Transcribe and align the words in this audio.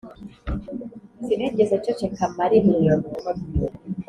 sinigeze 1.25 1.73
nceceka 1.79 2.23
marimwe 2.37 2.91